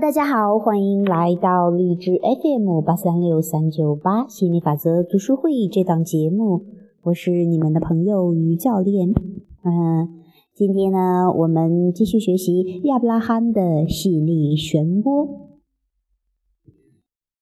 [0.00, 6.66] 大家好，欢迎来到荔枝 FM 八三六三九八心理法则读书会这档节目，
[7.02, 9.10] 我是你们的朋友于教练。
[9.64, 10.22] 嗯，
[10.54, 15.28] 今天呢，我们继续学习亚伯拉罕的吸引力漩涡。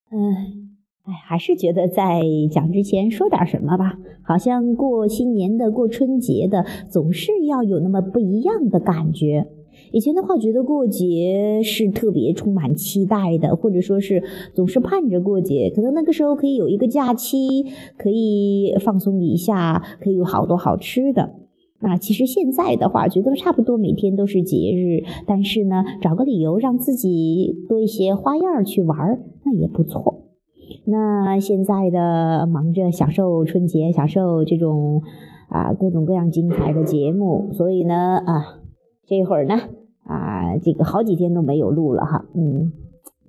[0.09, 0.71] 嗯，
[1.03, 2.21] 哎，还是觉得在
[2.51, 9.47] 讲之前说点什么吧，好像过新年的、过春节的，总是要有那么不一样的感觉。
[9.91, 14.21] 以前的话，觉得过节是特别充满期待的，或者说是
[14.53, 15.71] 总是盼着过节。
[15.73, 17.65] 可能那个时候可以有一个假期，
[17.97, 21.35] 可以放松一下，可以有好多好吃的。
[21.79, 28.97] 那其实现在的话，觉得差不多每天都是节日，但是呢，找个理由让自己多一些花样去玩，
[29.45, 30.23] 那也不错。
[30.85, 35.01] 那现在的忙着享受春节，享受这种
[35.49, 38.59] 啊各种各样精彩的节目，所以呢啊。
[39.07, 39.55] 这会儿呢，
[40.03, 42.73] 啊，这个好几天都没有录了哈，嗯，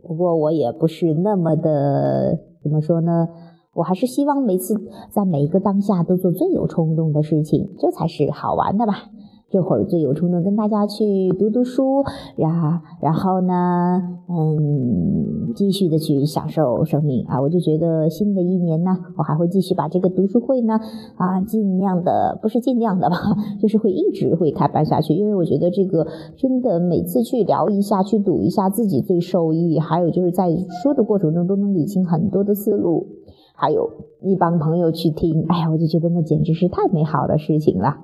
[0.02, 3.28] 不过我也不是那么的怎么说呢，
[3.74, 4.74] 我还是希望每次
[5.10, 9.04] 在每一个当下都做最有冲动的事情，这才是好玩的吧。
[9.50, 12.04] 这会儿最有冲动跟大家去读读书，
[12.36, 17.40] 然后然后呢，嗯，继续的去享受生命啊！
[17.40, 20.78] 我就觉得新的一年呢，我还会继续把这个读书会呢，
[21.16, 23.16] 啊，尽量的不是尽量的吧，
[23.58, 33.06] 就是会一直会开办下去，因为我觉得这个真的每次去聊一下，去读一下，自己最受益，还有就是在说的过程中都能理清很多的思路，
[33.54, 33.88] 还有
[34.20, 37.96] 一帮朋友去听，哎呀，我就觉得那简直是太美好的事情了。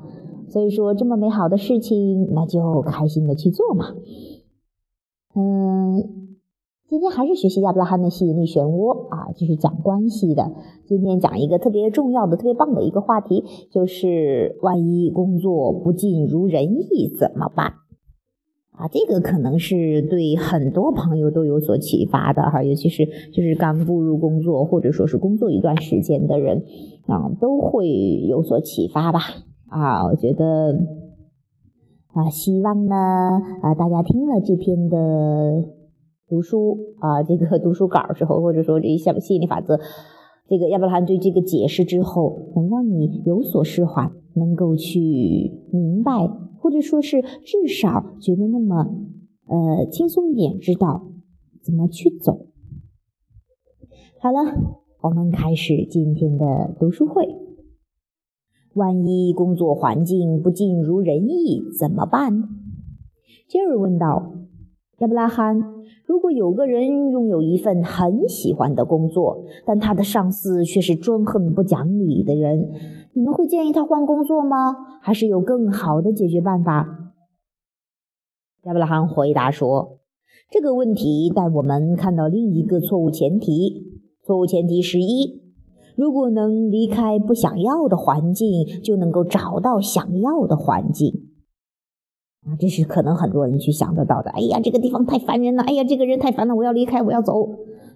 [0.48, 3.94] 所以说，这么美好的事情，那就开心的去做嘛。
[5.34, 6.28] 嗯，
[6.88, 10.52] 今天还是学习亚伯拉罕的吸引力漩涡啊，就是讲关系的。
[10.86, 17.72] 今天讲一个特别重要的、特别棒的一个话题，就是万一工作不尽如人意怎么办？
[18.70, 26.64] 啊，这个可能是对很多朋友都有所启发的哈，尤其是就是刚步入工作或者说是工作一段时间的人
[27.06, 27.88] 啊，都会
[28.28, 29.20] 有所启发吧。
[29.74, 30.72] 啊，我觉得
[32.12, 32.94] 啊，希望呢
[33.60, 35.64] 啊，大家听了这篇的
[36.28, 39.80] 读书啊，这个读书稿之后，或者说这一项吸引力法则，
[40.46, 45.00] 这个亚伯拉罕对这个解释之后，能让你有所释怀，能够去
[45.72, 46.12] 明白，
[46.60, 48.76] 或者说是至少觉得那么
[49.48, 51.08] 呃轻松一点，知道
[51.64, 52.46] 怎么去走。
[54.20, 54.38] 好了，
[55.02, 57.26] 我们开始今天的读书会。
[58.74, 62.48] 万一工作环境不尽如人意怎么办？
[63.48, 64.32] 杰尔问道。
[64.98, 65.60] 亚伯拉罕，
[66.06, 72.70] 如果有个人拥有一份很喜欢的工作，但他的上司却是专横不讲理的人，
[73.12, 74.76] 你们会建议他换工作吗？
[75.02, 77.12] 还是有更好的解决办法？
[78.64, 79.98] 亚伯拉罕回答说
[80.50, 84.00] ：“这个问题带我们看到另一个错误前提。
[84.24, 85.42] 错误前提是一。”
[85.96, 91.28] 如果能离开不想要的环境，就能够找到想要的环境
[92.46, 92.56] 啊！
[92.58, 94.30] 这是可能很多人去想得到的。
[94.30, 95.62] 哎呀，这个地方太烦人了！
[95.62, 97.48] 哎呀，这个人太烦了，我要离开，我要走。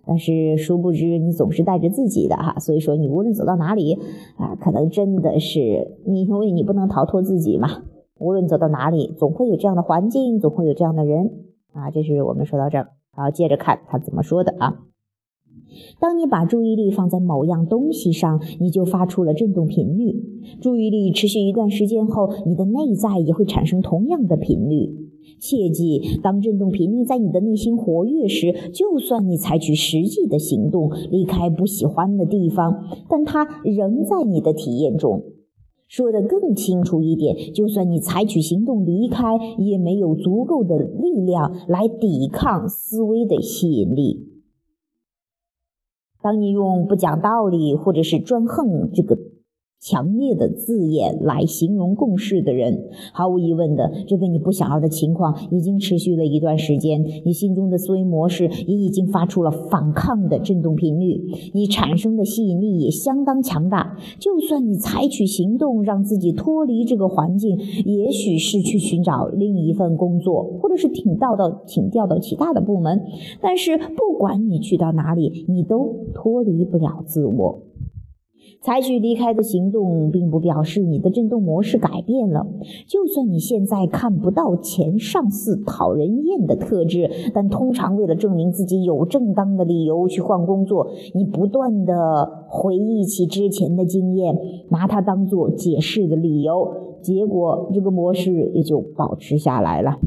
[0.07, 3.95] 但是殊不知，你总是带着自己的哈，所以说你无论走到哪里
[4.39, 7.69] 啊，可能真的是你，因为你不能逃脱自己嘛。
[8.19, 11.31] 无论走到哪里，总会有这样的环境，总会有这样的人
[11.73, 11.91] 啊。
[11.91, 14.88] 这是我们说到这儿，然后接着看他怎么说的啊。
[16.01, 20.23] 当你把注意力放在某样东西上，你就发出了振动频率。
[20.61, 25.09] 注意力持续一段时间后，你的内在也会产生同样的频率。
[25.41, 35.23] 切记，当振动频率在你的内心活跃时，就算你采取实际的行动，离开不喜欢的地方，但它仍在你的体验中。
[35.87, 44.27] 说得更清楚一点，就算你采取行动离开，也没有足够的力量来抵抗思维的吸引力。
[46.21, 49.19] 当你用不讲道理或者是专横这个。
[49.81, 61.23] 强烈的字眼来形容共事的人，毫无疑问的，这个你不想要的情况已经持续了一段时间，你心中的思维模式也已经发出了反抗的振动频率，
[61.55, 63.97] 你产生的吸引力也相当强大。
[64.19, 73.01] 就算你采取行动让自己脱离这个环境，也许是去寻找另一份工作，或者是挺调到请调到其他的部门，
[73.41, 77.63] 但是不管你去到哪里，你都脱离不了自我。
[78.61, 82.47] 采取离开的行动，并不表示你的振动模式改变了。
[82.87, 94.37] 就算你现在看不到前上司讨人厌的特质，但通常为了证明自己有正当的理由去换工作，你不断的回忆起之前的经验，
[94.71, 99.99] 拿它当做解释的理由，结果这个模式也就保持下来了。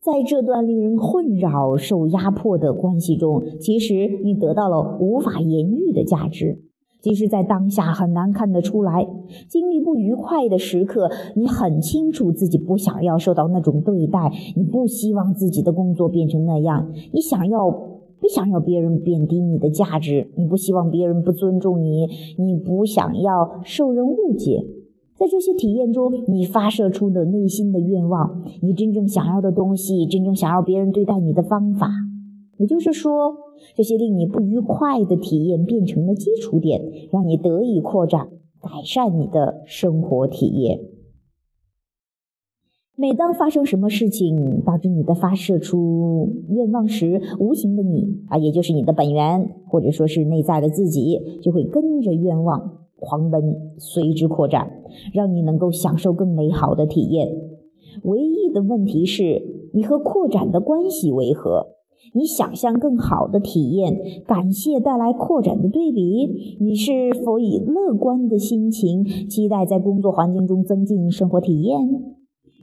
[0.00, 6.64] 在这段令人困扰、受压迫的关系中，其实你得到了无法言喻的价值。
[7.02, 9.06] 即使在当下很难看得出来，
[9.48, 22.06] 经历不愉快的时刻，你很清楚自己不想要受到那种对待，你不希望自己的工作变成那样，你想要不想要别人贬低你的价值，你不希望别人不尊重你，
[22.38, 24.64] 你不想要受人误解。
[25.16, 31.88] 在这些体验中，你发射出的内心的愿望，你真正想要的东西，真正想要别人对待你的方法。
[32.62, 33.34] 也就是说，
[33.74, 36.80] 这些令你不愉快的体验变成了基础点，
[37.10, 38.28] 让你得以扩展、
[38.60, 40.78] 改善你的生活体验。
[42.94, 54.70] 每当发生什么事情导致你的发射出愿望时，无形的你啊，也就是你的本源，或者说是内在的自己，就会跟着愿望狂奔，随之扩展，
[55.12, 57.28] 让你能够享受更美好的体验。
[58.04, 59.42] 唯一的问题是，
[59.74, 61.81] 你和扩展的关系为何？
[62.14, 63.96] 你想象更好的体验，
[64.26, 66.58] 感谢带来扩展的对比。
[66.60, 66.92] 你是
[67.24, 71.78] 否以乐观的心情期待在工作环境中增进生活体验，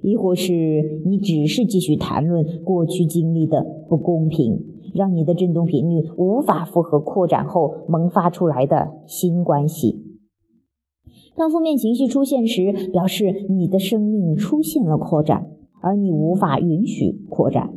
[0.03, 4.63] 亦或是你只是继续谈论过去经历的不公平，
[4.93, 10.05] 让你的振动频率无法符合扩展后萌发出来的新关系？
[11.35, 15.47] 当负面情绪出现时，表示你的生命出现了扩展，
[15.81, 17.73] 而你无法允许扩展。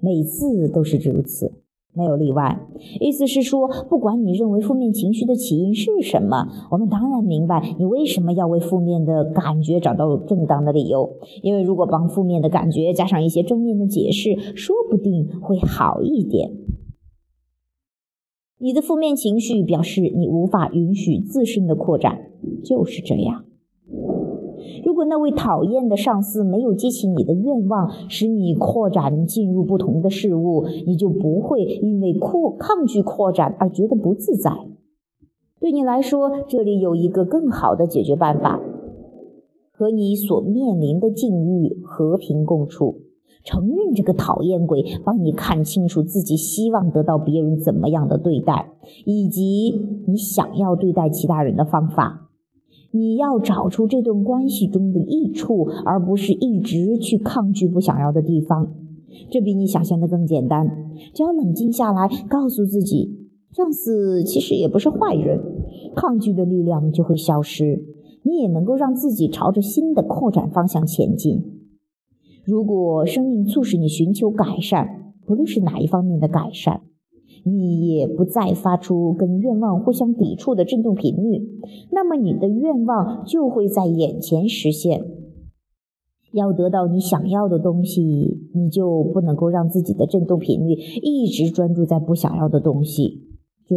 [0.00, 1.52] 每次都是如此，
[1.92, 2.60] 没有例外。
[3.00, 11.16] 意思是说，不管你认为负面情绪的起因是什么，我们当然明白你为什么要为负面的感觉找到正当的理由。
[11.42, 16.52] 因为如果帮负面的感觉加上一些正面的解释，说不定会好一点。
[18.60, 22.30] 你的负面情绪表示你无法允许自身的扩展，
[22.64, 23.44] 就是这样。
[24.84, 34.50] 如果那位讨厌的上司没有激起你的愿望，使你扩展进入不同的事物，你就不会因为扩抗拒扩展而觉得不自在。
[35.60, 38.60] 对你来说，这里有一个更好的解决办法：
[39.72, 43.00] 和你所面临的境遇和平共处，
[43.42, 48.70] 承认这个讨厌鬼，帮你看清楚自己希望得到别人怎么样的对待，
[49.04, 52.27] 以及你想要对待其他人的方法。
[52.90, 58.74] 你要找出这段关系中的益处，而不是一直去抗拒不想要的地方。
[59.30, 60.66] 这比你想象的更简单。
[61.12, 65.40] 只要冷静下来，告诉自己，上司其实也不是坏人，
[65.94, 67.84] 抗拒的力量就会消失。
[68.22, 71.42] 你也能够让自己朝着新的扩展方向前进。
[72.44, 76.82] 如果生命促使你寻求改善，不论是哪一方面的改善。
[77.56, 81.48] 你也不再发出跟愿望互相抵触的振动频率，
[81.90, 85.04] 那么你的愿望就会在眼前实现。
[86.32, 93.22] 要得到你想要的东西，你就不能够让自己的振动频率一直专注在不想要的东西，
[93.66, 93.76] 这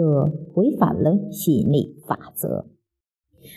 [0.55, 2.65] 违反了吸引力法则。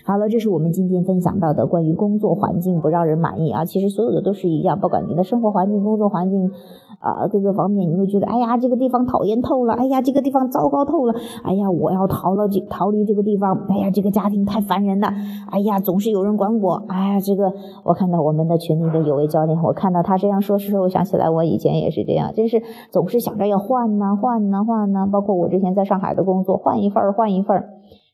[0.06, 3.64] 好了，这是我们今天分享到的关于工作环境不让人满意啊。
[3.64, 6.50] 其实所有的都是一样，不管你的生活环境、工作环境
[7.04, 11.14] 啊，各个方面，你会觉得，哎呀，这个地方讨厌透了，哎呀，这个地方糟糕透了，
[11.44, 15.08] 哎呀，我要逃到，这逃离这个地方，哎呀，这个家庭太烦人了，
[15.50, 17.52] 哎呀，总是有人管我，哎呀，这个
[17.84, 27.68] 我看到我们的群里的有位教练，我看到他这样说时候，我想起来我以前也是这样，真是总是想着要换呐，换呐，换呐，包括我之前在上海的工作，换一份儿，换一份儿。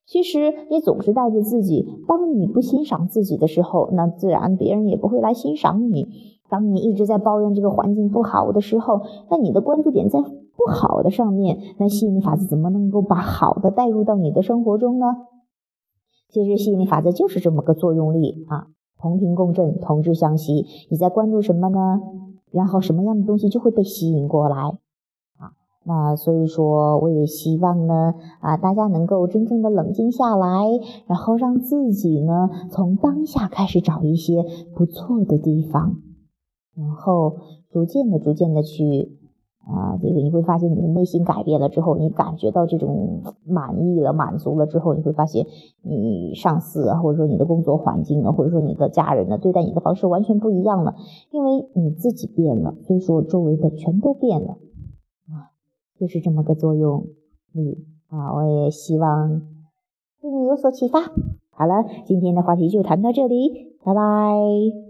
[0.06, 6.08] 其实你总是带着自己，当你不欣赏自己的时候，那自然别人也不会来欣赏你。
[6.50, 15.06] 当你一直在抱怨这个环境不好的时候，那你的关注点在不好的上面，那吸引力法则怎么能够把好的带入到你的生活中呢？
[16.28, 18.66] 其实吸引力法则就是这么个作用力啊，
[19.00, 20.66] 同频共振，同质相吸。
[20.90, 22.00] 你在关注什么呢？
[22.52, 24.56] 然后什么样的东西就会被吸引过来
[25.38, 25.52] 啊。
[25.84, 30.66] 那所以说，我也希望呢，啊，大家能够真正的冷静下来，
[31.06, 34.44] 然后让自己呢，从当下开始找一些
[34.76, 35.96] 不错的地方，
[36.80, 37.36] 然后
[37.70, 39.12] 逐渐的、逐渐的去，
[39.66, 45.46] 啊，这个你会发现你的内心改变了之后，你感觉到这种满意了、满足了之后，你会发现
[45.82, 50.94] 你上司啊，或者说你的工作环境啊，或者说你的家人呢，对待你的方式完全不一样了，
[51.30, 54.58] 因为你自己变了，所以说周围的全都变了
[55.28, 55.52] 啊。
[55.98, 57.04] 就是这么个作用，
[57.54, 57.76] 嗯
[58.08, 59.42] 啊，我也希望
[60.20, 61.00] 对你有所启发。
[61.50, 64.89] 好了，今天的话题就谈到这里，拜拜。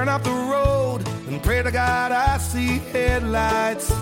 [0.00, 3.92] Turn up the road and pray to God I see headlights.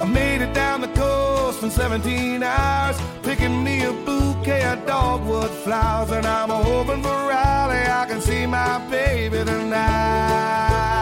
[0.00, 5.50] I made it down the coast in 17 hours, picking me a bouquet of dogwood
[5.64, 11.01] flowers, and I'm hoping for Raleigh I can see my baby tonight.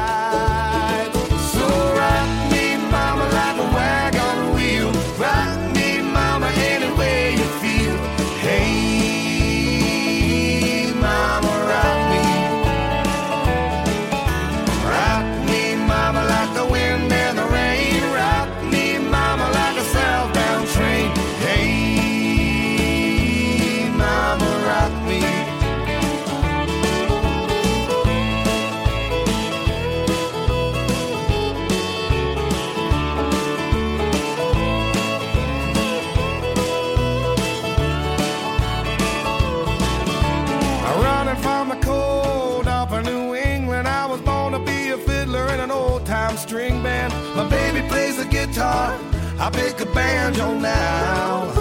[48.51, 48.99] Guitar,
[49.39, 51.53] I pick a banjo now.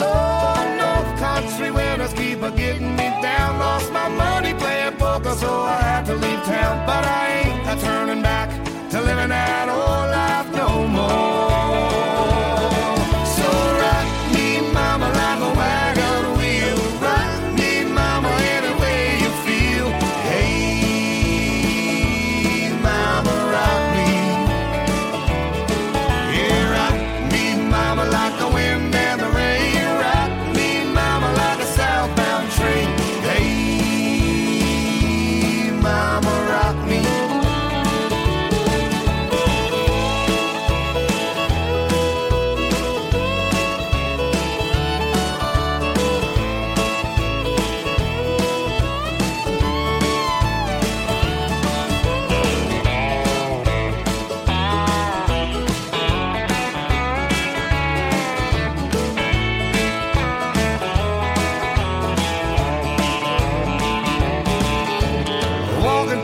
[0.00, 3.58] Oh, North Country winters keep a getting me down.
[3.58, 6.86] Lost my money playing poker, so I had to leave town.
[6.86, 8.48] But I ain't a turning back
[8.90, 9.65] to living that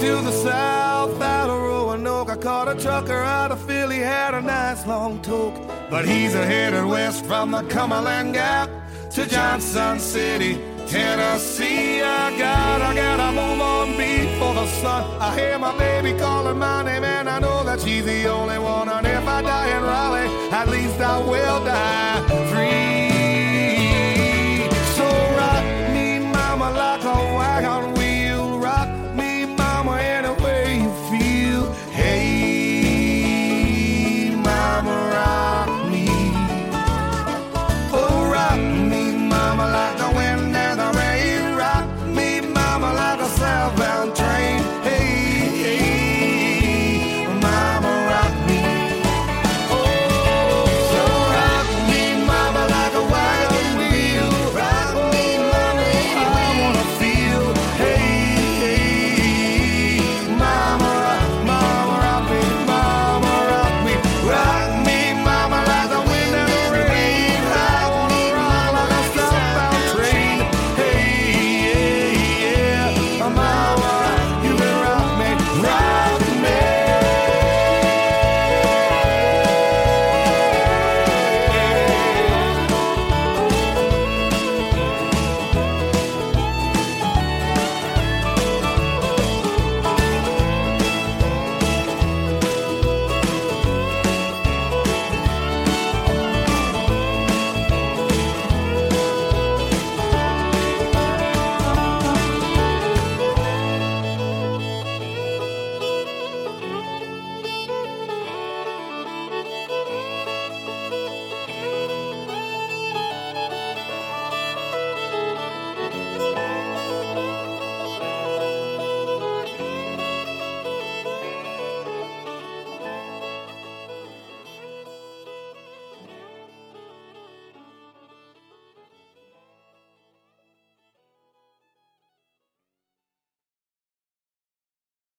[0.02, 4.40] to the south out of Roanoke, I caught a trucker out of Philly, had a
[4.40, 5.54] nice long toke.
[5.90, 8.68] But he's a headed west from the Cumberland Gap
[9.12, 10.54] to Johnson City,
[10.88, 12.02] Tennessee.
[12.02, 15.04] I gotta, gotta move on before the sun.
[15.21, 18.88] I hear my baby calling my name, and I know that she's the only one.
[18.88, 22.82] And if I die in Raleigh, at least I will die